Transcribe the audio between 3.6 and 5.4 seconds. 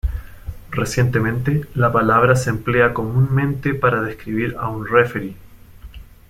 para describir a un referee.